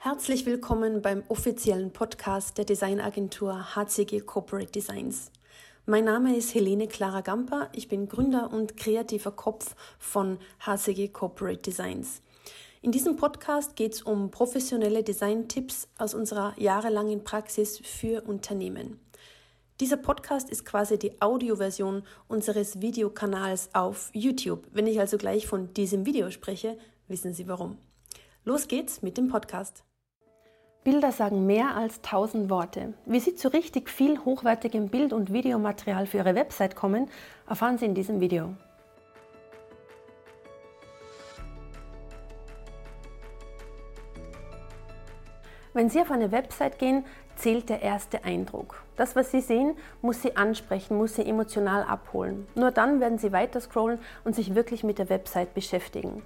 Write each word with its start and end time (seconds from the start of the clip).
Herzlich 0.00 0.46
willkommen 0.46 1.02
beim 1.02 1.24
offiziellen 1.26 1.92
Podcast 1.92 2.56
der 2.56 2.64
Designagentur 2.64 3.74
HCG 3.74 4.20
Corporate 4.20 4.70
Designs. 4.70 5.32
Mein 5.86 6.04
Name 6.04 6.36
ist 6.36 6.54
Helene 6.54 6.86
Clara 6.86 7.20
Gamper, 7.20 7.68
ich 7.72 7.88
bin 7.88 8.08
Gründer 8.08 8.52
und 8.52 8.76
kreativer 8.76 9.32
Kopf 9.32 9.74
von 9.98 10.38
HCG 10.60 11.08
Corporate 11.08 11.62
Designs. 11.62 12.22
In 12.80 12.92
diesem 12.92 13.16
Podcast 13.16 13.74
geht 13.74 13.94
es 13.94 14.02
um 14.02 14.30
professionelle 14.30 15.02
Design-Tipps 15.02 15.88
aus 15.98 16.14
unserer 16.14 16.54
jahrelangen 16.56 17.24
Praxis 17.24 17.78
für 17.78 18.22
Unternehmen. 18.22 19.00
Dieser 19.80 19.96
Podcast 19.96 20.48
ist 20.48 20.64
quasi 20.64 20.96
die 20.96 21.20
Audioversion 21.20 22.04
unseres 22.28 22.80
Videokanals 22.80 23.70
auf 23.74 24.10
YouTube. 24.12 24.64
Wenn 24.70 24.86
ich 24.86 25.00
also 25.00 25.18
gleich 25.18 25.48
von 25.48 25.74
diesem 25.74 26.06
Video 26.06 26.30
spreche, 26.30 26.78
wissen 27.08 27.34
Sie 27.34 27.48
warum. 27.48 27.78
Los 28.44 28.68
geht's 28.68 29.02
mit 29.02 29.18
dem 29.18 29.26
Podcast. 29.26 29.82
Bilder 30.90 31.12
sagen 31.12 31.44
mehr 31.44 31.76
als 31.76 32.00
tausend 32.00 32.48
Worte. 32.48 32.94
Wie 33.04 33.20
Sie 33.20 33.34
zu 33.34 33.52
richtig 33.52 33.90
viel 33.90 34.20
hochwertigem 34.24 34.88
Bild- 34.88 35.12
und 35.12 35.34
Videomaterial 35.34 36.06
für 36.06 36.16
Ihre 36.16 36.34
Website 36.34 36.76
kommen, 36.76 37.10
erfahren 37.46 37.76
Sie 37.76 37.84
in 37.84 37.94
diesem 37.94 38.22
Video. 38.22 38.54
Wenn 45.74 45.90
Sie 45.90 46.00
auf 46.00 46.10
eine 46.10 46.32
Website 46.32 46.78
gehen, 46.78 47.04
zählt 47.36 47.68
der 47.68 47.82
erste 47.82 48.24
Eindruck. 48.24 48.82
Das, 48.96 49.14
was 49.14 49.30
Sie 49.30 49.42
sehen, 49.42 49.76
muss 50.00 50.22
Sie 50.22 50.38
ansprechen, 50.38 50.96
muss 50.96 51.16
Sie 51.16 51.26
emotional 51.26 51.82
abholen. 51.82 52.46
Nur 52.54 52.70
dann 52.70 52.98
werden 52.98 53.18
Sie 53.18 53.32
weiter 53.32 53.60
scrollen 53.60 53.98
und 54.24 54.34
sich 54.34 54.54
wirklich 54.54 54.84
mit 54.84 54.98
der 54.98 55.10
Website 55.10 55.52
beschäftigen. 55.52 56.22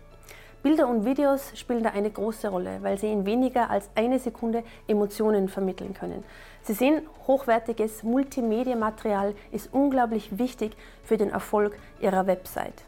Bilder 0.63 0.87
und 0.87 1.05
Videos 1.05 1.51
spielen 1.57 1.83
da 1.83 1.91
eine 1.91 2.11
große 2.11 2.49
Rolle, 2.49 2.79
weil 2.83 2.97
sie 2.97 3.11
in 3.11 3.27
weniger 3.27 3.69
als 3.69 3.91
eine 3.97 4.21
Sekunde 4.21 4.63
Emotionen 4.87 5.49
vermitteln 5.49 5.93
können. 5.93 6.23
Sie 6.63 6.73
sehen, 6.73 7.03
hochwertiges 7.27 8.05
Multimedia-Material 8.05 9.35
ist 9.51 9.71
unglaublich 9.73 10.39
wichtig 10.39 10.77
für 11.03 11.17
den 11.17 11.31
Erfolg 11.31 11.77
Ihrer 12.01 12.29
Website. 12.29 12.85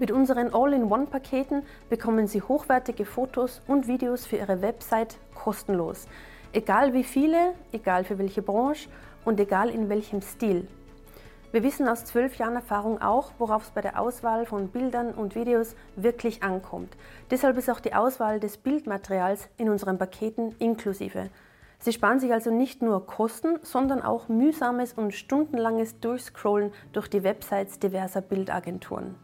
Mit 0.00 0.10
unseren 0.10 0.52
All-in-One-Paketen 0.52 1.62
bekommen 1.88 2.26
Sie 2.26 2.42
hochwertige 2.42 3.04
Fotos 3.04 3.62
und 3.68 3.86
Videos 3.86 4.26
für 4.26 4.38
Ihre 4.38 4.60
Website 4.60 5.18
kostenlos. 5.36 6.08
Egal 6.52 6.94
wie 6.94 7.04
viele, 7.04 7.54
egal 7.70 8.02
für 8.02 8.18
welche 8.18 8.42
Branche 8.42 8.88
und 9.24 9.38
egal 9.38 9.70
in 9.70 9.88
welchem 9.88 10.20
Stil. 10.20 10.66
Wir 11.52 11.62
wissen 11.62 11.86
aus 11.86 12.06
zwölf 12.06 12.36
Jahren 12.36 12.54
Erfahrung 12.54 13.02
auch, 13.02 13.32
worauf 13.38 13.64
es 13.64 13.70
bei 13.72 13.82
der 13.82 14.00
Auswahl 14.00 14.46
von 14.46 14.68
Bildern 14.68 15.12
und 15.12 15.34
Videos 15.34 15.76
wirklich 15.96 16.42
ankommt. 16.42 16.96
Deshalb 17.30 17.58
ist 17.58 17.68
auch 17.68 17.80
die 17.80 17.92
Auswahl 17.92 18.40
des 18.40 18.56
Bildmaterials 18.56 19.50
in 19.58 19.68
unseren 19.68 19.98
Paketen 19.98 20.54
inklusive. 20.58 21.28
Sie 21.78 21.92
sparen 21.92 22.20
sich 22.20 22.32
also 22.32 22.50
nicht 22.50 22.80
nur 22.80 23.06
Kosten, 23.06 23.58
sondern 23.60 24.00
auch 24.00 24.30
mühsames 24.30 24.94
und 24.94 25.12
stundenlanges 25.12 26.00
Durchscrollen 26.00 26.72
durch 26.94 27.08
die 27.08 27.22
Websites 27.22 27.78
diverser 27.78 28.22
Bildagenturen. 28.22 29.14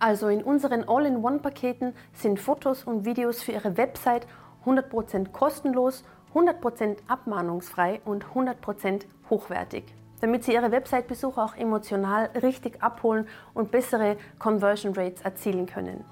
Also 0.00 0.28
in 0.28 0.42
unseren 0.42 0.88
All-in-One-Paketen 0.88 1.94
sind 2.12 2.40
Fotos 2.40 2.84
und 2.84 3.04
Videos 3.04 3.42
für 3.42 3.52
Ihre 3.52 3.76
Website 3.76 4.26
100% 4.66 5.30
kostenlos, 5.32 6.04
100% 6.34 6.98
abmahnungsfrei 7.08 8.00
und 8.04 8.26
100% 8.26 9.06
hochwertig. 9.30 9.84
Damit 10.20 10.44
Sie 10.44 10.52
Ihre 10.54 10.72
Website-Besucher 10.72 11.44
auch 11.44 11.56
emotional 11.56 12.30
richtig 12.42 12.82
abholen 12.82 13.28
und 13.54 13.70
bessere 13.70 14.16
Conversion 14.38 14.94
Rates 14.94 15.22
erzielen 15.22 15.66
können. 15.66 16.04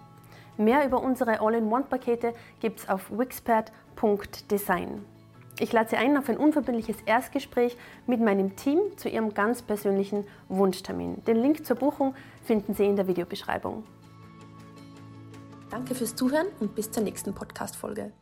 Mehr 0.56 0.86
über 0.86 1.02
unsere 1.02 1.40
All-in-One-Pakete 1.40 2.32
gibt 2.60 2.80
es 2.80 2.88
auf 2.88 3.10
wixpert.design. 3.10 5.04
Ich 5.60 5.72
lade 5.72 5.90
Sie 5.90 5.96
ein 5.96 6.16
auf 6.16 6.28
ein 6.28 6.36
unverbindliches 6.36 6.96
Erstgespräch 7.06 7.76
mit 8.06 8.20
meinem 8.20 8.56
Team 8.56 8.78
zu 8.96 9.08
Ihrem 9.08 9.34
ganz 9.34 9.62
persönlichen 9.62 10.26
Wunschtermin. 10.48 11.22
Den 11.24 11.36
Link 11.36 11.64
zur 11.64 11.76
Buchung 11.76 12.14
finden 12.44 12.74
Sie 12.74 12.86
in 12.86 12.96
der 12.96 13.06
Videobeschreibung. 13.06 13.84
Danke 15.70 15.94
fürs 15.94 16.14
Zuhören 16.14 16.46
und 16.60 16.74
bis 16.74 16.90
zur 16.90 17.02
nächsten 17.02 17.34
Podcast-Folge. 17.34 18.12